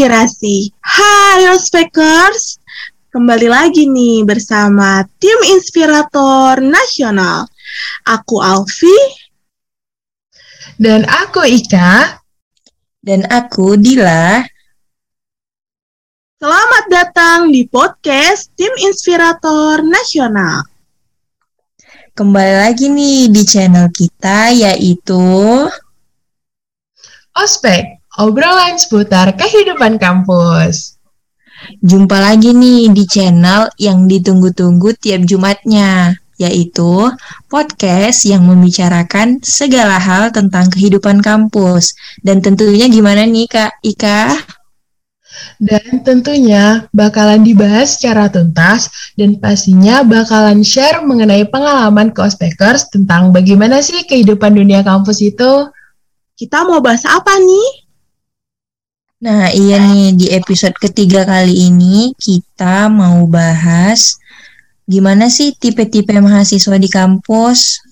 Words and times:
Inspirasi. 0.00 0.72
Hai 0.80 1.44
Ospekers, 1.52 2.56
kembali 3.12 3.52
lagi 3.52 3.84
nih 3.84 4.24
bersama 4.24 5.04
tim 5.20 5.36
Inspirator 5.44 6.56
Nasional. 6.64 7.44
Aku 8.08 8.40
Alfi. 8.40 8.96
Dan 10.80 11.04
aku 11.04 11.44
Ika. 11.44 12.16
Dan 13.04 13.28
aku 13.28 13.76
Dila. 13.76 14.40
Selamat 16.40 16.84
datang 16.88 17.52
di 17.52 17.68
podcast 17.68 18.56
Tim 18.56 18.72
Inspirator 18.80 19.84
Nasional. 19.84 20.64
Kembali 22.16 22.54
lagi 22.56 22.88
nih 22.88 23.28
di 23.28 23.44
channel 23.44 23.92
kita 23.92 24.48
yaitu 24.48 25.20
Ospek, 27.36 27.99
obrolan 28.20 28.76
seputar 28.76 29.32
kehidupan 29.34 29.96
kampus. 29.96 31.00
Jumpa 31.80 32.16
lagi 32.20 32.56
nih 32.56 32.92
di 32.92 33.04
channel 33.04 33.68
yang 33.76 34.08
ditunggu-tunggu 34.08 34.96
tiap 34.96 35.24
Jumatnya, 35.28 36.16
yaitu 36.40 37.12
podcast 37.52 38.24
yang 38.24 38.48
membicarakan 38.48 39.44
segala 39.44 40.00
hal 40.00 40.32
tentang 40.32 40.72
kehidupan 40.72 41.20
kampus. 41.20 41.92
Dan 42.24 42.40
tentunya 42.40 42.88
gimana 42.88 43.28
nih 43.28 43.44
Kak 43.44 43.84
Ika? 43.84 44.40
Dan 45.60 46.00
tentunya 46.04 46.88
bakalan 46.96 47.44
dibahas 47.44 47.96
secara 47.96 48.32
tuntas 48.32 48.88
dan 49.16 49.36
pastinya 49.36 50.00
bakalan 50.00 50.64
share 50.64 51.04
mengenai 51.04 51.44
pengalaman 51.48 52.12
ke 52.12 52.20
ospekers 52.24 52.88
tentang 52.88 53.32
bagaimana 53.32 53.84
sih 53.84 54.04
kehidupan 54.08 54.56
dunia 54.56 54.80
kampus 54.80 55.20
itu. 55.20 55.68
Kita 56.40 56.64
mau 56.64 56.80
bahas 56.80 57.04
apa 57.04 57.36
nih? 57.36 57.79
Nah, 59.20 59.52
iya 59.52 59.76
nih 59.76 60.16
di 60.16 60.26
episode 60.32 60.72
ketiga 60.80 61.28
kali 61.28 61.68
ini 61.68 62.16
kita 62.16 62.88
mau 62.88 63.28
bahas 63.28 64.16
gimana 64.88 65.28
sih 65.28 65.52
tipe-tipe 65.52 66.16
mahasiswa 66.16 66.80
di 66.80 66.88
kampus. 66.88 67.84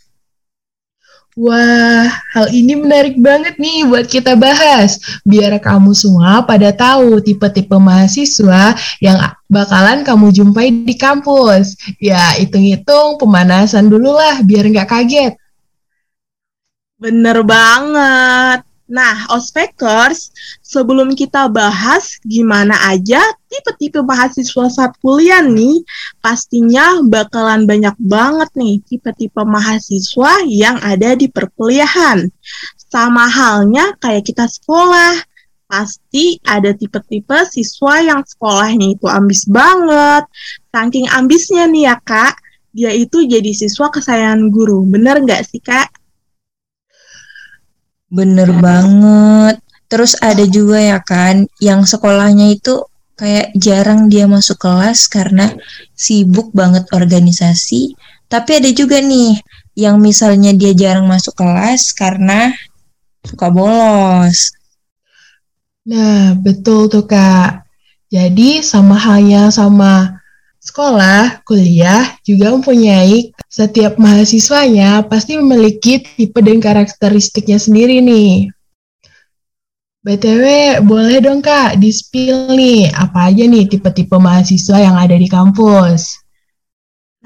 Wah, 1.37 2.09
hal 2.33 2.49
ini 2.49 2.81
menarik 2.81 3.21
banget 3.21 3.61
nih 3.61 3.85
buat 3.85 4.09
kita 4.09 4.41
bahas. 4.41 4.97
Biar 5.21 5.53
kamu 5.61 5.93
semua 5.93 6.49
pada 6.49 6.73
tahu 6.73 7.21
tipe-tipe 7.21 7.77
mahasiswa 7.77 8.73
yang 9.05 9.21
bakalan 9.53 10.09
kamu 10.09 10.33
jumpai 10.33 10.73
di 10.89 10.97
kampus. 10.97 11.77
Ya, 12.01 12.41
hitung-hitung 12.41 13.21
pemanasan 13.21 13.93
dulu 13.93 14.17
lah 14.17 14.41
biar 14.41 14.65
nggak 14.65 14.89
kaget. 14.89 15.37
Bener 16.97 17.45
banget. 17.45 18.68
Nah, 18.89 19.29
ospekers, 19.37 20.33
sebelum 20.65 21.13
kita 21.13 21.53
bahas 21.53 22.17
gimana 22.25 22.73
aja 22.89 23.21
tipe-tipe 23.53 24.01
mahasiswa 24.01 24.65
saat 24.73 24.97
kuliah 25.05 25.45
nih, 25.45 25.85
pastinya 26.25 27.05
bakalan 27.05 27.69
banyak 27.69 27.93
banget 28.01 28.49
nih 28.57 28.81
tipe-tipe 28.89 29.45
mahasiswa 29.45 30.41
yang 30.49 30.81
ada 30.81 31.13
di 31.13 31.29
perkuliahan. 31.29 32.33
Sama 32.89 33.29
halnya 33.29 33.93
kayak 34.01 34.25
kita 34.25 34.49
sekolah, 34.49 35.21
pasti 35.69 36.41
ada 36.49 36.73
tipe-tipe 36.73 37.45
siswa 37.53 38.01
yang 38.01 38.25
sekolahnya 38.25 38.97
itu 38.97 39.05
ambis 39.05 39.45
banget. 39.45 40.25
Saking 40.73 41.13
ambisnya 41.13 41.69
nih 41.69 41.93
ya 41.93 42.01
kak, 42.01 42.41
dia 42.73 42.97
itu 42.97 43.21
jadi 43.29 43.53
siswa 43.53 43.93
kesayangan 43.93 44.49
guru. 44.49 44.89
Bener 44.89 45.21
nggak 45.21 45.45
sih 45.45 45.61
kak? 45.61 45.93
Bener 48.09 48.49
banget. 48.57 49.61
Terus 49.89 50.17
ada 50.21 50.45
juga 50.45 50.81
ya 50.81 51.01
kan 51.01 51.49
yang 51.61 51.89
sekolahnya 51.89 52.53
itu 52.53 52.85
kayak 53.17 53.57
jarang 53.57 54.13
dia 54.13 54.29
masuk 54.29 54.61
kelas 54.61 55.09
karena 55.09 55.53
sibuk 55.97 56.53
banget 56.53 56.85
organisasi. 56.93 57.97
Tapi 58.29 58.61
ada 58.61 58.71
juga 58.73 59.01
nih 59.01 59.41
yang 59.73 59.97
misalnya 59.97 60.53
dia 60.53 60.77
jarang 60.77 61.09
masuk 61.09 61.33
kelas 61.37 61.97
karena 61.97 62.53
suka 63.25 63.49
bolos. 63.49 64.53
Nah, 65.89 66.37
betul 66.37 66.93
tuh 66.93 67.09
Kak. 67.09 67.65
Jadi 68.13 68.61
sama 68.65 68.97
halnya 68.97 69.49
sama 69.53 70.18
sekolah, 70.79 71.43
kuliah 71.43 72.07
juga 72.23 72.55
mempunyai 72.55 73.35
setiap 73.51 73.99
mahasiswanya 73.99 75.03
pasti 75.11 75.35
memiliki 75.35 75.99
tipe 75.99 76.39
dan 76.39 76.63
karakteristiknya 76.63 77.59
sendiri 77.59 77.99
nih. 77.99 78.47
BTW, 80.07 80.79
boleh 80.87 81.19
dong 81.19 81.43
Kak, 81.43 81.83
di-spill 81.83 82.55
nih, 82.55 82.95
apa 82.95 83.27
aja 83.27 83.43
nih 83.43 83.67
tipe-tipe 83.67 84.23
mahasiswa 84.23 84.79
yang 84.79 84.95
ada 84.95 85.19
di 85.19 85.27
kampus? 85.27 86.23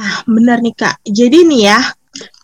Nah, 0.00 0.24
benar 0.24 0.64
nih 0.64 0.72
Kak. 0.72 1.04
Jadi 1.04 1.44
nih 1.44 1.76
ya, 1.76 1.80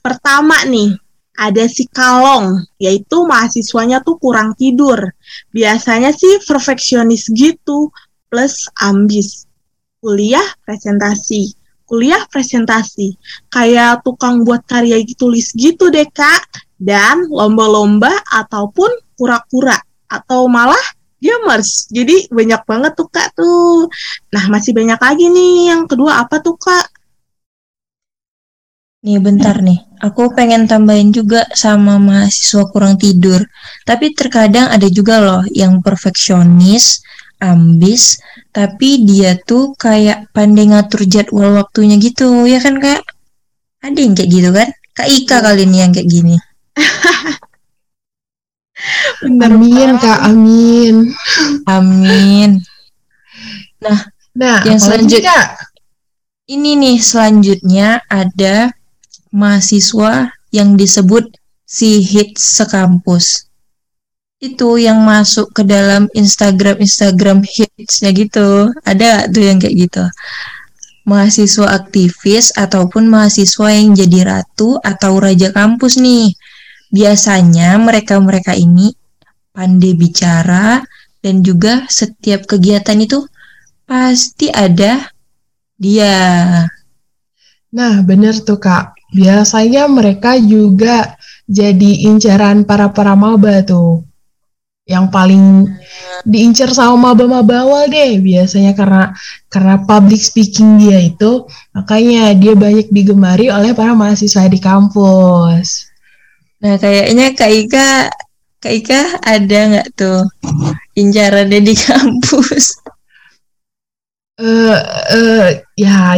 pertama 0.04 0.60
nih, 0.68 0.92
ada 1.40 1.64
si 1.72 1.88
kalong, 1.88 2.68
yaitu 2.76 3.24
mahasiswanya 3.24 4.04
tuh 4.04 4.20
kurang 4.20 4.52
tidur. 4.60 5.08
Biasanya 5.56 6.12
sih 6.12 6.44
perfeksionis 6.44 7.32
gitu, 7.32 7.88
plus 8.28 8.68
ambis. 8.76 9.47
Kuliah 9.98 10.46
presentasi. 10.62 11.54
Kuliah 11.82 12.22
presentasi. 12.30 13.18
Kayak 13.50 14.06
tukang 14.06 14.46
buat 14.46 14.62
karya 14.62 15.02
tulis 15.18 15.50
gitu 15.58 15.90
deh 15.90 16.06
kak. 16.06 16.46
Dan 16.78 17.26
lomba-lomba 17.26 18.14
ataupun 18.30 18.94
kura-kura. 19.18 19.74
Atau 20.06 20.46
malah 20.46 20.80
gamers. 21.18 21.90
Jadi 21.90 22.30
banyak 22.30 22.62
banget 22.62 22.92
tuh 22.94 23.10
kak 23.10 23.34
tuh. 23.34 23.90
Nah 24.30 24.44
masih 24.46 24.70
banyak 24.70 25.00
lagi 25.02 25.26
nih. 25.26 25.74
Yang 25.74 25.82
kedua 25.90 26.22
apa 26.22 26.38
tuh 26.38 26.54
kak? 26.54 26.86
Nih 28.98 29.22
bentar 29.22 29.62
nih, 29.62 29.78
aku 30.02 30.34
pengen 30.34 30.66
tambahin 30.66 31.14
juga 31.14 31.46
sama 31.54 32.02
mahasiswa 32.02 32.66
kurang 32.66 32.98
tidur. 32.98 33.46
Tapi 33.86 34.10
terkadang 34.10 34.74
ada 34.74 34.90
juga 34.90 35.22
loh 35.22 35.42
yang 35.54 35.78
perfeksionis, 35.78 37.06
ambis, 37.38 38.18
tapi 38.50 39.06
dia 39.06 39.38
tuh 39.38 39.74
kayak 39.78 40.30
pandai 40.34 40.70
ngatur 40.70 41.06
jadwal 41.06 41.58
waktunya 41.58 41.96
gitu 41.98 42.44
ya 42.44 42.58
kan 42.58 42.82
kak? 42.82 43.02
Ada 43.82 43.98
yang 43.98 44.14
kayak 44.18 44.30
gitu 44.30 44.50
kan? 44.50 44.68
Kak 44.98 45.08
Ika 45.08 45.36
oh. 45.38 45.40
kali 45.46 45.62
ini 45.66 45.78
yang 45.78 45.92
kayak 45.94 46.10
gini. 46.10 46.36
Bener 49.22 49.50
amin 49.50 49.90
kak 49.98 50.20
amin. 50.26 50.96
Amin. 51.66 52.50
Nah 53.82 53.98
nah 54.38 54.62
yang 54.62 54.78
selanjutnya 54.78 55.58
ini 56.46 56.78
nih 56.78 56.98
selanjutnya 57.02 58.06
ada 58.06 58.70
mahasiswa 59.34 60.30
yang 60.54 60.78
disebut 60.78 61.34
si 61.68 62.00
hits 62.00 62.56
sekampus 62.56 63.47
itu 64.38 64.78
yang 64.78 65.02
masuk 65.02 65.50
ke 65.50 65.66
dalam 65.66 66.06
Instagram 66.14 66.78
Instagram 66.78 67.42
hitsnya 67.42 68.14
gitu. 68.14 68.70
Ada 68.86 69.26
tuh 69.26 69.42
yang 69.42 69.58
kayak 69.58 69.74
gitu. 69.74 70.04
Mahasiswa 71.02 71.66
aktivis 71.74 72.54
ataupun 72.54 73.10
mahasiswa 73.10 73.68
yang 73.74 73.98
jadi 73.98 74.18
ratu 74.30 74.78
atau 74.78 75.18
raja 75.18 75.50
kampus 75.50 75.98
nih. 75.98 76.30
Biasanya 76.94 77.82
mereka-mereka 77.82 78.54
ini 78.54 78.94
pandai 79.50 79.98
bicara 79.98 80.86
dan 81.18 81.42
juga 81.42 81.84
setiap 81.90 82.46
kegiatan 82.46 82.94
itu 83.02 83.26
pasti 83.90 84.54
ada 84.54 85.10
dia. 85.74 86.62
Nah 87.74 87.94
bener 88.06 88.38
tuh 88.46 88.62
kak. 88.62 88.94
Biasanya 89.08 89.88
mereka 89.90 90.36
juga 90.38 91.16
jadi 91.48 92.06
incaran 92.06 92.62
para 92.68 92.92
para 92.92 93.16
maba 93.16 93.64
tuh 93.64 94.07
yang 94.88 95.12
paling 95.12 95.68
diincar 96.24 96.72
sama 96.72 97.12
maba-maba 97.12 97.60
awal 97.60 97.84
deh 97.92 98.16
biasanya 98.24 98.72
karena 98.72 99.12
karena 99.52 99.84
public 99.84 100.18
speaking 100.24 100.80
dia 100.80 100.96
itu 100.96 101.44
makanya 101.76 102.32
dia 102.32 102.56
banyak 102.56 102.88
digemari 102.88 103.52
oleh 103.52 103.76
para 103.76 103.92
mahasiswa 103.92 104.48
di 104.48 104.56
kampus. 104.56 105.92
Nah 106.64 106.80
kayaknya 106.80 107.36
Kak 107.36 107.52
Ika 107.52 107.88
Kak 108.64 108.74
Ika 108.80 109.00
ada 109.20 109.58
nggak 109.76 109.88
tuh 109.92 110.24
incarannya 110.96 111.60
di 111.60 111.74
kampus? 111.84 112.80
Eh 114.40 114.72
uh, 114.72 114.80
uh, 115.12 115.46
ya 115.76 116.16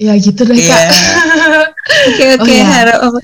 ya 0.00 0.12
gitu 0.16 0.48
deh 0.48 0.56
yeah. 0.56 0.72
Kak. 0.72 0.88
Oke 1.86 2.24
oke 2.34 2.50
okay, 2.50 2.60
oh, 2.98 3.14
ya. 3.14 3.22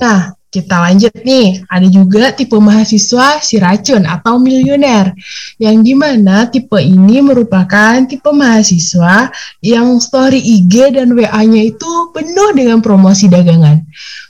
Nah 0.00 0.18
kita 0.52 0.84
lanjut 0.84 1.16
nih, 1.24 1.64
ada 1.64 1.88
juga 1.88 2.28
tipe 2.36 2.52
mahasiswa 2.60 3.40
si 3.40 3.56
racun 3.56 4.04
atau 4.04 4.36
miliuner, 4.36 5.16
yang 5.56 5.80
di 5.80 5.96
mana 5.96 6.44
tipe 6.52 6.76
ini 6.76 7.24
merupakan 7.24 8.04
tipe 8.04 8.28
mahasiswa 8.28 9.32
yang 9.64 9.96
story 9.96 10.36
IG 10.36 10.92
dan 10.92 11.16
WA-nya 11.16 11.72
itu 11.72 12.12
penuh 12.12 12.52
dengan 12.52 12.84
promosi 12.84 13.32
dagangan. 13.32 13.80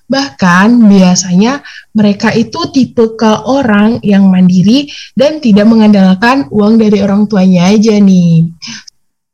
Bahkan 0.07 0.87
biasanya 0.87 1.59
mereka 1.91 2.31
itu 2.31 2.71
tipe 2.71 3.19
ke 3.19 3.33
orang 3.43 3.99
yang 4.07 4.31
mandiri 4.31 4.87
dan 5.19 5.43
tidak 5.43 5.67
mengandalkan 5.67 6.47
uang 6.55 6.79
dari 6.79 7.03
orang 7.03 7.27
tuanya 7.27 7.75
aja 7.75 7.99
nih. 7.99 8.47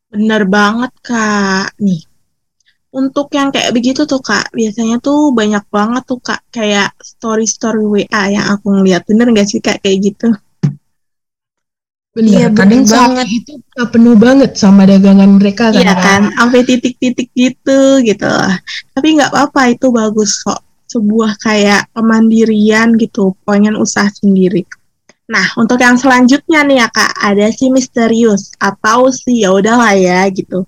Bener 0.09 0.49
banget 0.49 0.93
kak. 1.05 1.77
Nih, 1.85 2.08
untuk 2.89 3.29
yang 3.37 3.53
kayak 3.53 3.77
begitu 3.77 4.09
tuh 4.09 4.21
kak 4.25 4.49
biasanya 4.57 4.97
tuh 4.99 5.31
banyak 5.37 5.65
banget 5.69 6.03
tuh 6.09 6.21
kak 6.25 6.41
kayak 6.49 6.97
story 7.05 7.45
story 7.45 7.85
WA 7.85 8.23
yang 8.33 8.47
aku 8.49 8.73
ngeliat. 8.73 9.05
Bener 9.05 9.29
gak 9.37 9.49
sih 9.49 9.61
kak 9.61 9.85
kayak 9.85 10.13
gitu? 10.13 10.29
Bener 12.17 12.35
iya, 12.35 12.49
kadang 12.51 12.83
banget. 12.89 13.27
itu 13.31 13.53
penuh 13.95 14.17
banget 14.19 14.57
sama 14.59 14.89
dagangan 14.89 15.39
mereka 15.39 15.71
kan 15.71 15.79
iya 15.79 15.95
kan 15.95 16.23
sampai 16.35 16.67
titik-titik 16.67 17.31
gitu 17.31 18.03
gitu 18.03 18.33
tapi 18.91 19.07
nggak 19.15 19.31
apa-apa 19.31 19.77
itu 19.77 19.93
bagus 19.93 20.43
kok. 20.43 20.59
Sebuah 20.89 21.37
kayak 21.45 21.93
kemandirian 21.93 22.97
gitu 22.97 23.37
pengen 23.45 23.77
usaha 23.77 24.09
sendiri 24.09 24.65
Nah, 25.29 25.45
untuk 25.61 25.77
yang 25.77 26.01
selanjutnya 26.01 26.65
nih 26.65 26.81
ya 26.81 26.89
Kak, 26.89 27.13
ada 27.21 27.53
si 27.53 27.69
misterius 27.69 28.49
atau 28.57 29.13
si 29.13 29.45
ya 29.45 29.53
udahlah 29.53 29.93
ya 29.93 30.25
gitu. 30.33 30.65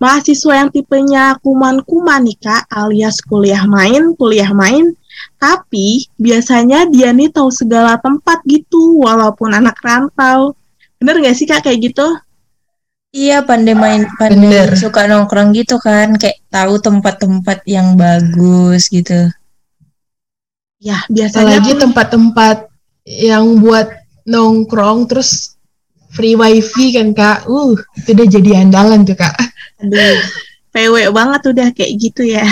Mahasiswa 0.00 0.64
yang 0.64 0.72
tipenya 0.72 1.36
kuman-kuman 1.44 2.24
nih 2.24 2.40
Kak, 2.40 2.72
alias 2.72 3.20
kuliah 3.20 3.68
main, 3.68 4.16
kuliah 4.16 4.48
main, 4.56 4.96
tapi 5.36 6.08
biasanya 6.16 6.88
dia 6.88 7.12
nih 7.12 7.28
tahu 7.28 7.52
segala 7.52 8.00
tempat 8.00 8.40
gitu 8.48 9.04
walaupun 9.04 9.52
anak 9.52 9.76
rantau. 9.84 10.56
Bener 10.96 11.20
gak 11.20 11.36
sih 11.36 11.44
Kak 11.44 11.68
kayak 11.68 11.92
gitu? 11.92 12.08
Iya, 13.12 13.44
pandai 13.44 13.76
main, 13.76 14.08
pandai 14.16 14.72
Bener. 14.72 14.72
suka 14.72 15.04
nongkrong 15.04 15.52
gitu 15.52 15.76
kan, 15.76 16.16
kayak 16.16 16.40
tahu 16.48 16.80
tempat-tempat 16.80 17.60
yang 17.68 17.92
bagus 17.92 18.88
gitu. 18.88 19.28
Ya, 20.80 21.04
biasanya 21.12 21.60
lagi 21.60 21.76
tempat-tempat 21.76 22.67
yang 23.08 23.64
buat 23.64 23.88
nongkrong 24.28 25.08
terus 25.08 25.56
free 26.12 26.36
wifi 26.36 26.92
kan 26.92 27.16
kak. 27.16 27.48
Uh 27.48 27.72
itu 27.96 28.12
udah 28.12 28.28
jadi 28.28 28.50
andalan 28.60 29.08
tuh 29.08 29.16
kak. 29.16 29.32
Aduh 29.80 30.20
PW 30.72 31.08
banget 31.10 31.42
udah 31.48 31.68
kayak 31.72 31.92
gitu 31.96 32.22
ya. 32.28 32.44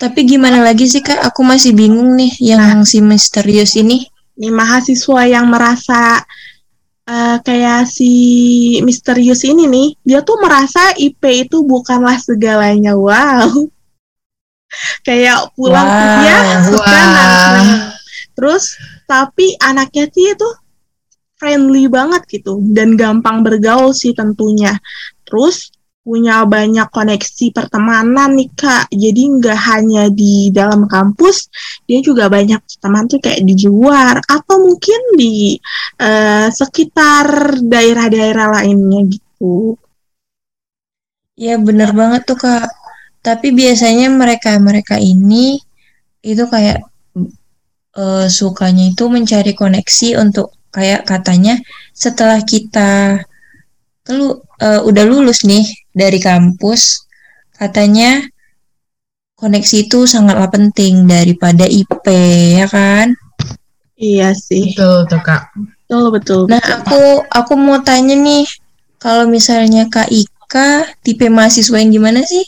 Tapi 0.00 0.24
gimana 0.26 0.64
lagi 0.64 0.90
sih 0.90 1.04
kak? 1.04 1.22
Aku 1.30 1.46
masih 1.46 1.76
bingung 1.76 2.18
nih 2.18 2.32
yang 2.42 2.82
nah, 2.82 2.88
si 2.88 2.98
misterius 2.98 3.78
ini. 3.78 4.08
Nih 4.40 4.50
mahasiswa 4.50 5.28
yang 5.28 5.46
merasa 5.52 6.24
uh, 7.04 7.36
kayak 7.44 7.84
si 7.84 8.10
misterius 8.80 9.44
ini 9.44 9.68
nih 9.68 9.88
dia 10.00 10.20
tuh 10.24 10.40
merasa 10.40 10.96
IP 10.96 11.46
itu 11.46 11.62
bukanlah 11.62 12.16
segalanya. 12.18 12.96
Wow. 12.96 13.68
Kayak 15.06 15.50
pulang 15.58 15.82
wow, 15.82 15.98
kuliah 15.98 16.42
wow. 16.70 17.54
terus 18.38 18.78
tapi 19.10 19.58
anaknya 19.58 20.06
sih 20.14 20.30
itu 20.30 20.48
friendly 21.34 21.90
banget 21.90 22.22
gitu 22.30 22.62
dan 22.70 22.94
gampang 22.94 23.42
bergaul 23.42 23.90
sih 23.90 24.14
tentunya. 24.14 24.78
Terus 25.26 25.74
punya 26.00 26.46
banyak 26.46 26.88
koneksi 26.94 27.46
pertemanan 27.50 28.38
nih 28.38 28.50
kak. 28.54 28.86
Jadi 28.94 29.22
nggak 29.40 29.60
hanya 29.66 30.04
di 30.12 30.54
dalam 30.54 30.86
kampus 30.86 31.50
dia 31.88 31.98
juga 32.04 32.30
banyak 32.30 32.60
teman 32.78 33.10
tuh 33.10 33.18
kayak 33.18 33.42
di 33.42 33.54
luar 33.66 34.22
atau 34.22 34.56
mungkin 34.62 35.00
di 35.18 35.58
uh, 35.98 36.46
sekitar 36.52 37.58
daerah-daerah 37.66 38.62
lainnya 38.62 39.10
gitu. 39.10 39.74
Ya 41.34 41.56
bener 41.58 41.90
banget 41.96 42.30
tuh 42.30 42.38
kak. 42.38 42.68
Tapi 43.20 43.52
biasanya 43.52 44.08
mereka 44.12 44.56
mereka 44.60 44.96
ini 44.96 45.60
itu 46.20 46.44
kayak 46.48 46.89
uh, 47.96 48.26
sukanya 48.30 48.90
itu 48.92 49.10
mencari 49.10 49.56
koneksi 49.56 50.20
untuk 50.20 50.54
kayak 50.70 51.02
katanya 51.06 51.58
setelah 51.90 52.38
kita 52.46 53.22
kelu 54.06 54.38
uh, 54.62 54.80
udah 54.86 55.04
lulus 55.06 55.42
nih 55.42 55.66
dari 55.90 56.22
kampus 56.22 57.06
katanya 57.58 58.22
koneksi 59.40 59.88
itu 59.88 60.04
sangatlah 60.04 60.52
penting 60.52 61.08
daripada 61.08 61.64
IP 61.64 62.06
ya 62.60 62.68
kan? 62.68 63.16
Iya 64.00 64.32
sih. 64.36 64.72
Betul 64.76 65.08
tuh 65.08 65.20
kak. 65.24 65.42
Betul 65.56 66.04
betul. 66.12 66.40
Nah 66.48 66.60
aku 66.60 67.24
aku 67.28 67.52
mau 67.56 67.80
tanya 67.80 68.16
nih 68.16 68.44
kalau 69.00 69.28
misalnya 69.28 69.88
kak 69.88 70.08
Ika 70.12 70.88
tipe 71.00 71.28
mahasiswa 71.32 71.76
yang 71.80 71.92
gimana 71.92 72.20
sih? 72.24 72.44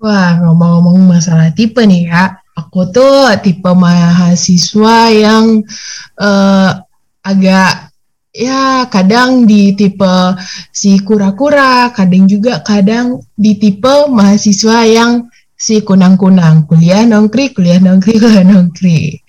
Wah 0.00 0.40
ngomong-ngomong 0.40 1.16
masalah 1.16 1.52
tipe 1.52 1.84
nih 1.84 2.08
kak 2.08 2.41
Aku 2.52 2.88
tuh 2.92 3.32
tipe 3.40 3.70
mahasiswa 3.72 5.08
yang 5.08 5.64
uh, 6.20 6.70
agak 7.24 7.92
ya 8.32 8.88
kadang 8.88 9.44
di 9.44 9.72
tipe 9.72 10.36
si 10.72 11.00
kura-kura, 11.00 11.92
kadang 11.96 12.28
juga 12.28 12.60
kadang 12.60 13.20
di 13.36 13.56
tipe 13.56 14.08
mahasiswa 14.08 14.84
yang 14.84 15.32
si 15.62 15.78
kunang-kunang, 15.86 16.66
kuliah 16.66 17.06
nongkri, 17.06 17.54
kuliah 17.54 17.78
nongkri, 17.78 18.18
kuliah 18.22 18.42
nongkri. 18.42 19.22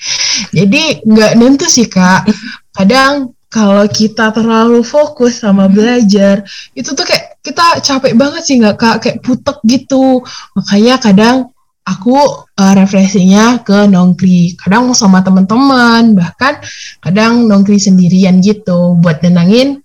Jadi 0.49 1.05
nggak 1.05 1.37
nentu 1.37 1.69
sih 1.69 1.85
kak. 1.85 2.25
Kadang 2.73 3.37
kalau 3.53 3.85
kita 3.85 4.33
terlalu 4.33 4.81
fokus 4.81 5.45
sama 5.45 5.69
belajar, 5.69 6.41
itu 6.73 6.89
tuh 6.97 7.05
kayak 7.05 7.37
kita 7.45 7.85
capek 7.85 8.17
banget 8.17 8.41
sih 8.41 8.57
nggak 8.57 8.77
kak, 8.81 8.97
kayak 9.05 9.21
putek 9.21 9.61
gitu. 9.69 10.25
Makanya 10.57 10.97
kadang 10.97 11.53
aku 11.83 12.15
uh, 12.43 12.73
refleksinya 12.75 13.61
ke 13.63 13.87
nongkri. 13.87 14.55
Kadang 14.55 14.91
sama 14.95 15.23
teman-teman 15.23 16.15
bahkan 16.15 16.59
kadang 17.03 17.47
nongkri 17.47 17.79
sendirian 17.79 18.39
gitu 18.39 18.95
buat 18.99 19.19
nenangin 19.23 19.83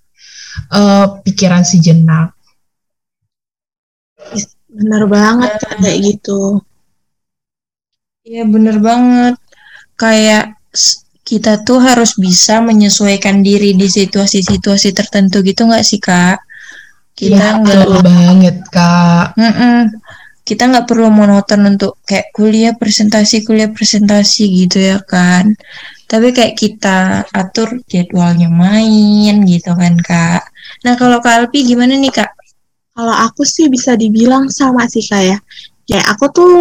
uh, 0.71 1.19
pikiran 1.23 1.67
si 1.67 1.83
jenak 1.83 2.39
bener 4.69 5.03
banget 5.09 5.53
nah. 5.59 5.79
kayak 5.81 5.99
gitu. 6.05 6.62
Iya 8.29 8.45
bener 8.45 8.77
banget. 8.79 9.35
Kayak 9.99 10.61
kita 11.25 11.65
tuh 11.65 11.81
harus 11.81 12.17
bisa 12.17 12.61
menyesuaikan 12.61 13.41
diri 13.41 13.75
di 13.75 13.89
situasi-situasi 13.89 14.93
tertentu 14.93 15.41
gitu 15.41 15.65
nggak 15.65 15.85
sih 15.85 15.99
kak? 15.99 16.39
Kita 17.17 17.59
ya, 17.59 17.61
nggak 17.65 18.05
banget 18.05 18.56
kak. 18.71 19.35
Mm 19.35 19.52
-mm 19.52 19.81
kita 20.49 20.64
nggak 20.64 20.88
perlu 20.88 21.12
monoton 21.12 21.61
untuk 21.76 22.00
kayak 22.09 22.33
kuliah 22.33 22.73
presentasi 22.73 23.45
kuliah 23.45 23.69
presentasi 23.69 24.49
gitu 24.64 24.81
ya 24.81 24.97
kan. 25.05 25.52
Tapi 26.09 26.33
kayak 26.33 26.57
kita 26.57 27.28
atur 27.28 27.85
jadwalnya 27.85 28.49
main 28.49 29.45
gitu 29.45 29.76
kan 29.76 30.00
kak. 30.00 30.49
Nah 30.88 30.97
kalau 30.97 31.21
kak 31.21 31.45
Alpi 31.45 31.69
gimana 31.69 32.00
nih 32.00 32.09
kak? 32.09 32.33
Kalau 32.97 33.12
aku 33.12 33.45
sih 33.45 33.69
bisa 33.69 33.93
dibilang 33.93 34.49
sama 34.49 34.88
sih 34.88 35.05
kak 35.05 35.23
ya. 35.28 35.37
Kayak 35.85 36.17
aku 36.17 36.25
tuh 36.33 36.52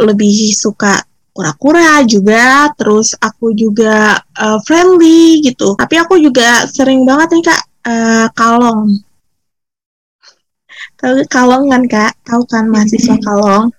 lebih 0.00 0.56
suka 0.56 1.04
kura-kura 1.36 2.00
juga 2.08 2.72
terus 2.72 3.12
aku 3.20 3.52
juga 3.52 4.16
uh, 4.40 4.56
friendly 4.64 5.44
gitu. 5.44 5.76
Tapi 5.76 6.00
aku 6.00 6.16
juga 6.16 6.64
sering 6.64 7.04
banget 7.04 7.28
nih 7.36 7.44
kak 7.44 7.62
uh, 7.84 8.26
kalong 8.32 8.88
Tahu 10.98 11.26
Kalong 11.26 11.70
kan 11.70 11.82
kak? 11.90 12.12
Tahu 12.24 12.42
kan 12.46 12.64
mahasiswa 12.70 13.16
Kalong? 13.26 13.70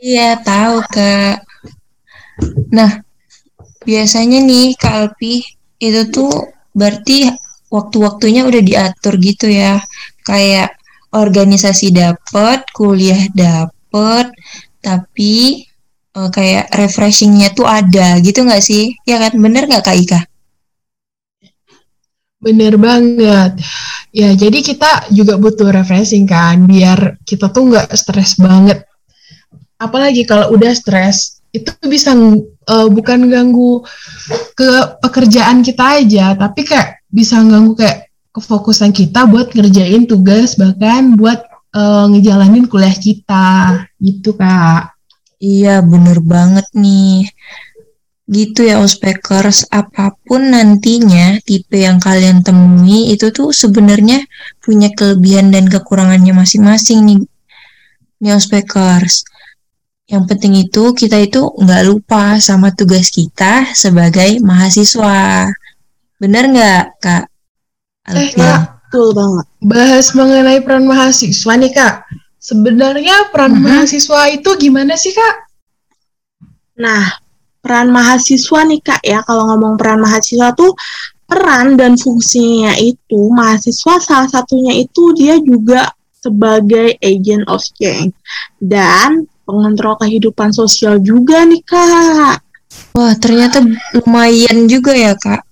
Iya 0.00 0.40
tahu 0.40 0.80
kak. 0.88 1.44
Nah 2.72 3.04
biasanya 3.84 4.40
nih 4.44 4.76
kak 4.76 4.94
Alpi 4.96 5.44
itu 5.80 6.00
tuh 6.12 6.32
berarti 6.76 7.28
waktu-waktunya 7.72 8.44
udah 8.48 8.62
diatur 8.64 9.14
gitu 9.20 9.48
ya. 9.48 9.80
Kayak 10.24 10.76
organisasi 11.10 11.90
dapet, 11.90 12.62
kuliah 12.70 13.26
dapet, 13.34 14.30
tapi 14.78 15.66
uh, 16.14 16.30
kayak 16.30 16.70
refreshingnya 16.70 17.50
tuh 17.50 17.66
ada 17.66 18.20
gitu 18.22 18.46
nggak 18.46 18.62
sih? 18.62 18.94
Ya 19.04 19.18
kan 19.18 19.34
bener 19.36 19.66
nggak 19.66 19.84
kak 19.84 19.96
Ika? 19.98 20.20
Bener 22.40 22.74
banget. 22.80 23.60
Ya, 24.10 24.32
jadi 24.32 24.58
kita 24.64 25.12
juga 25.12 25.36
butuh 25.36 25.68
refreshing 25.68 26.24
kan, 26.24 26.64
biar 26.64 27.20
kita 27.28 27.52
tuh 27.52 27.68
nggak 27.68 27.92
stres 27.94 28.40
banget. 28.40 28.82
Apalagi 29.76 30.24
kalau 30.24 30.56
udah 30.56 30.72
stres, 30.72 31.44
itu 31.52 31.68
bisa 31.84 32.16
uh, 32.16 32.88
bukan 32.88 33.28
ganggu 33.28 33.84
ke 34.56 34.70
pekerjaan 35.04 35.60
kita 35.60 36.00
aja, 36.00 36.32
tapi 36.32 36.64
kayak 36.64 37.04
bisa 37.12 37.44
ganggu 37.44 37.76
kayak 37.76 38.08
kefokusan 38.32 38.90
kita 38.96 39.28
buat 39.28 39.52
ngerjain 39.52 40.08
tugas, 40.08 40.56
bahkan 40.56 41.20
buat 41.20 41.44
uh, 41.76 42.08
ngejalanin 42.08 42.66
kuliah 42.66 42.96
kita, 42.96 43.84
gitu 44.00 44.32
kak. 44.34 44.96
Iya, 45.40 45.80
bener 45.84 46.20
banget 46.24 46.66
nih. 46.72 47.28
Gitu 48.30 48.62
ya, 48.62 48.78
ospekers. 48.78 49.66
Apa 49.74 50.14
pun 50.22 50.54
nantinya 50.54 51.42
tipe 51.42 51.82
yang 51.82 51.98
kalian 51.98 52.46
temui 52.46 53.10
itu 53.10 53.34
tuh 53.34 53.50
sebenarnya 53.50 54.22
punya 54.62 54.94
kelebihan 54.94 55.50
dan 55.50 55.66
kekurangannya 55.66 56.30
masing-masing 56.30 57.02
nih, 57.10 57.18
nih 58.22 58.32
ospekers. 58.38 59.26
Yang 60.06 60.22
penting 60.30 60.52
itu 60.62 60.94
kita 60.94 61.18
itu 61.18 61.42
nggak 61.42 61.82
lupa 61.86 62.38
sama 62.38 62.70
tugas 62.70 63.10
kita 63.10 63.74
sebagai 63.74 64.38
mahasiswa. 64.42 65.50
Bener 66.22 66.44
nggak, 66.54 66.84
Kak? 67.02 67.24
Eh? 68.14 68.30
Kak, 68.34 68.86
Betul 68.90 69.14
banget. 69.14 69.46
bahas 69.62 70.06
mengenai 70.14 70.58
peran 70.62 70.86
mahasiswa 70.86 71.52
nih 71.58 71.72
Kak. 71.74 71.94
Sebenarnya 72.38 73.30
peran 73.30 73.58
Mhm. 73.58 73.62
mahasiswa 73.62 74.20
itu 74.30 74.50
gimana 74.58 74.94
sih 74.94 75.14
Kak? 75.14 75.36
Nah, 76.80 77.19
peran 77.60 77.92
mahasiswa 77.92 78.60
nih 78.66 78.80
Kak 78.80 79.02
ya, 79.04 79.20
kalau 79.24 79.52
ngomong 79.54 79.76
peran 79.76 80.00
mahasiswa 80.00 80.56
tuh 80.56 80.72
peran 81.28 81.78
dan 81.78 81.94
fungsinya 81.94 82.74
itu 82.80 83.30
mahasiswa 83.30 84.02
salah 84.02 84.26
satunya 84.26 84.74
itu 84.74 85.14
dia 85.14 85.38
juga 85.38 85.92
sebagai 86.20 86.98
agent 87.00 87.46
of 87.48 87.62
change 87.78 88.12
dan 88.60 89.24
pengontrol 89.46 89.96
kehidupan 90.00 90.52
sosial 90.52 90.98
juga 91.00 91.46
nih 91.46 91.62
Kak. 91.62 92.36
Wah, 92.94 93.14
ternyata 93.18 93.62
lumayan 93.94 94.66
juga 94.66 94.94
ya, 94.94 95.14
Kak. 95.14 95.42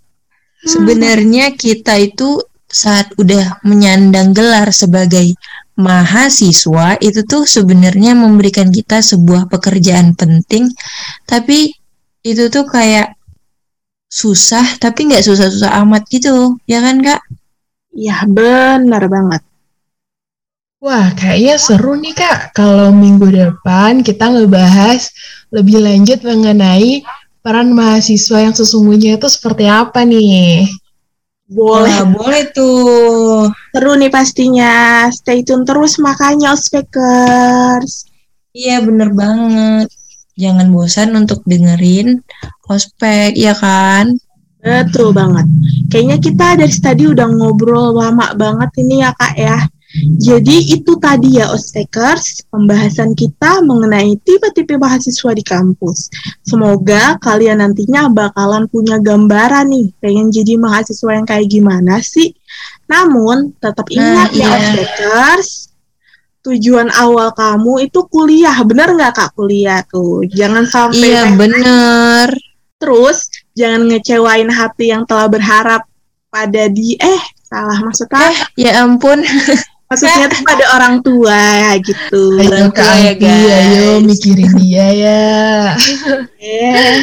Sebenarnya 0.67 1.55
kita 1.55 1.99
itu 1.99 2.43
saat 2.69 3.15
udah 3.17 3.63
menyandang 3.65 4.37
gelar 4.37 4.69
sebagai 4.75 5.33
mahasiswa 5.79 6.99
itu 6.99 7.23
tuh 7.23 7.47
sebenarnya 7.47 8.19
memberikan 8.19 8.69
kita 8.69 8.99
sebuah 8.99 9.47
pekerjaan 9.47 10.19
penting, 10.19 10.69
tapi 11.25 11.71
itu 12.23 12.51
tuh 12.51 12.65
kayak 12.67 13.15
susah, 14.09 14.81
tapi 14.81 15.11
nggak 15.13 15.25
susah-susah 15.27 15.75
amat 15.85 16.09
gitu, 16.09 16.57
ya 16.65 16.81
kan, 16.81 16.99
Kak? 17.05 17.23
Ya 17.93 18.23
benar 18.25 19.11
banget. 19.11 19.43
Wah, 20.79 21.11
kayaknya 21.19 21.59
seru 21.59 21.99
nih 21.99 22.15
Kak. 22.15 22.55
Kalau 22.55 22.95
minggu 22.95 23.27
depan 23.35 24.07
kita 24.07 24.31
ngebahas 24.31 25.11
lebih 25.51 25.83
lanjut 25.83 26.23
mengenai 26.23 27.03
peran 27.43 27.75
mahasiswa 27.75 28.47
yang 28.47 28.55
sesungguhnya 28.55 29.19
itu 29.19 29.27
seperti 29.27 29.67
apa 29.67 30.07
nih. 30.07 30.71
Boleh. 31.51 31.91
Wah, 31.91 32.07
boleh 32.07 32.43
tuh. 32.55 33.51
Seru 33.75 33.99
nih 33.99 34.07
pastinya. 34.07 35.11
Stay 35.11 35.43
tune 35.43 35.67
terus 35.67 35.99
makanya 35.99 36.55
Ospekers. 36.55 38.07
Iya, 38.55 38.79
bener 38.79 39.11
banget. 39.11 39.91
Jangan 40.39 40.71
bosan 40.71 41.19
untuk 41.19 41.43
dengerin 41.43 42.23
ospek, 42.71 43.35
ya 43.35 43.59
kan? 43.59 44.15
Betul 44.63 45.11
banget. 45.11 45.47
Kayaknya 45.91 46.17
kita 46.23 46.47
dari 46.59 46.75
tadi 46.79 47.05
udah 47.11 47.27
ngobrol 47.31 47.95
lama 47.99 48.35
banget 48.39 48.71
ini 48.83 49.03
ya 49.03 49.11
Kak 49.15 49.35
ya. 49.35 49.59
Jadi 50.21 50.77
itu 50.77 51.01
tadi 51.01 51.41
ya 51.41 51.49
Ostekers, 51.49 52.45
pembahasan 52.53 53.17
kita 53.17 53.65
mengenai 53.65 54.21
tipe-tipe 54.21 54.77
mahasiswa 54.77 55.33
di 55.33 55.41
kampus. 55.41 56.13
Semoga 56.45 57.17
kalian 57.25 57.65
nantinya 57.65 58.13
bakalan 58.13 58.69
punya 58.69 59.01
gambaran 59.01 59.73
nih, 59.73 59.89
pengen 59.97 60.29
jadi 60.29 60.61
mahasiswa 60.61 61.11
yang 61.17 61.25
kayak 61.25 61.49
gimana 61.49 62.05
sih. 62.05 62.37
Namun, 62.85 63.57
tetap 63.65 63.89
ingat 63.89 64.29
Nah, 64.33 64.37
ya 64.37 64.45
iya. 64.45 64.49
Ostekers, 64.61 65.68
tujuan 66.49 66.89
awal 66.97 67.29
kamu 67.37 67.85
itu 67.87 68.01
kuliah. 68.09 68.57
Bener 68.65 68.97
nggak 68.97 69.13
Kak 69.13 69.31
kuliah 69.37 69.85
tuh? 69.85 70.25
Jangan 70.25 70.65
sampai 70.65 71.05
Iya, 71.13 71.23
bener. 71.37 72.29
Terus 72.79 73.29
jangan 73.53 73.85
ngecewain 73.91 74.49
hati 74.49 74.91
yang 74.91 75.05
telah 75.05 75.29
berharap 75.29 75.83
pada 76.29 76.69
di 76.69 76.97
eh 76.97 77.21
salah 77.45 77.81
maksudnya 77.81 78.29
Ya 78.57 78.81
ampun. 78.81 79.25
maksudnya 79.89 80.29
tuh 80.29 80.45
pada 80.45 80.65
orang 80.77 81.01
tua 81.01 81.41
gitu. 81.81 82.37
Ayo 82.37 82.49
Orang 82.53 82.71
Kak 82.77 82.85
tua 82.85 82.97
ya, 83.01 83.13
Alfi, 83.17 83.25
ayo 83.25 83.89
guys. 83.97 84.05
mikirin 84.05 84.53
dia 84.61 84.87
ya. 84.93 85.25
Eh, 86.49 86.97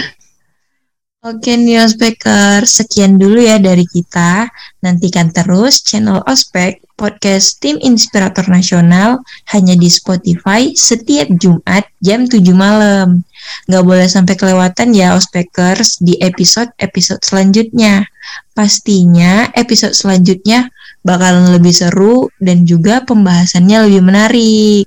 Oke 1.26 1.58
Newspeker, 1.58 2.70
sekian 2.70 3.18
dulu 3.18 3.42
ya 3.42 3.58
dari 3.58 3.82
kita. 3.90 4.46
Nantikan 4.86 5.34
terus 5.34 5.82
channel 5.82 6.22
Ospek, 6.22 6.86
podcast 6.94 7.58
Tim 7.58 7.82
Inspirator 7.82 8.46
Nasional, 8.46 9.26
hanya 9.50 9.74
di 9.74 9.90
Spotify 9.90 10.78
setiap 10.78 11.26
Jumat 11.42 11.90
jam 11.98 12.30
7 12.30 12.46
malam. 12.54 13.26
Nggak 13.66 13.84
boleh 13.90 14.06
sampai 14.06 14.38
kelewatan 14.38 14.94
ya 14.94 15.18
Ospekers 15.18 15.98
di 15.98 16.14
episode-episode 16.22 17.26
selanjutnya. 17.26 18.06
Pastinya 18.54 19.50
episode 19.58 19.98
selanjutnya 19.98 20.70
bakalan 21.02 21.58
lebih 21.58 21.74
seru 21.74 22.30
dan 22.38 22.70
juga 22.70 23.02
pembahasannya 23.02 23.90
lebih 23.90 24.06
menarik. 24.06 24.86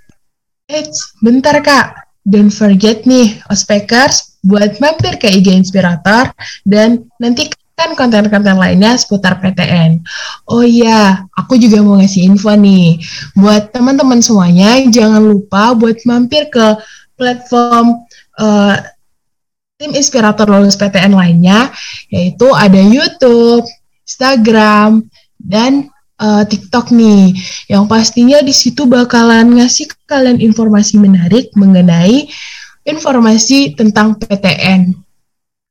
Eits, 0.71 1.19
bentar 1.19 1.59
Kak. 1.67 1.99
Don't 2.23 2.55
forget 2.55 3.03
nih, 3.11 3.43
Ospekers, 3.51 4.28
buat 4.43 4.79
mampir 4.79 5.19
ke 5.19 5.27
IG 5.29 5.51
Inspirator 5.51 6.31
dan 6.63 7.07
nantikan 7.19 7.95
konten-konten 7.95 8.59
lainnya 8.59 8.99
seputar 8.99 9.39
PTN. 9.39 10.03
Oh 10.51 10.67
iya, 10.67 11.27
aku 11.39 11.55
juga 11.59 11.79
mau 11.83 11.99
ngasih 11.99 12.27
info 12.27 12.55
nih. 12.55 12.99
Buat 13.39 13.71
teman-teman 13.71 14.19
semuanya, 14.19 14.83
jangan 14.91 15.23
lupa 15.23 15.75
buat 15.79 15.99
mampir 16.07 16.51
ke 16.51 16.67
platform 17.15 18.03
eh, 18.39 18.77
tim 19.79 19.95
Inspirator 19.95 20.47
Lulus 20.51 20.75
PTN 20.75 21.15
lainnya, 21.15 21.71
yaitu 22.11 22.51
ada 22.51 22.83
YouTube, 22.83 23.63
Instagram, 24.03 25.07
dan 25.39 25.87
eh, 26.19 26.45
TikTok 26.47 26.91
nih 26.91 27.35
yang 27.71 27.87
pastinya 27.87 28.43
di 28.43 28.51
situ 28.51 28.87
bakalan 28.91 29.55
ngasih 29.55 29.87
kalian 30.11 30.43
informasi 30.43 30.99
menarik 30.99 31.55
mengenai 31.55 32.27
informasi 32.89 33.77
tentang 33.77 34.17
PTN. 34.17 34.97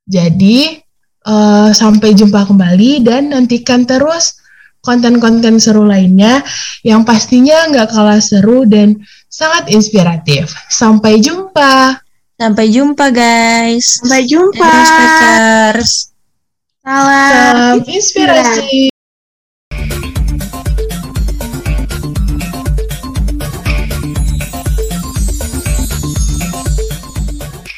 Jadi 0.08 0.78
eh, 1.26 1.70
sampai 1.74 2.10
jumpa 2.14 2.46
kembali 2.46 3.02
dan 3.04 3.34
nantikan 3.34 3.84
terus 3.84 4.38
konten-konten 4.86 5.60
seru 5.60 5.84
lainnya 5.84 6.40
yang 6.86 7.04
pastinya 7.04 7.68
nggak 7.68 7.92
kalah 7.92 8.22
seru 8.22 8.64
dan 8.64 9.02
sangat 9.28 9.68
inspiratif. 9.74 10.54
Sampai 10.72 11.20
jumpa. 11.20 12.00
Sampai 12.38 12.70
jumpa 12.70 13.06
guys. 13.10 13.98
sampai 14.00 14.22
jumpa. 14.30 14.74
Salam. 16.86 17.34
Salam 17.34 17.78
inspirasi. 17.84 18.97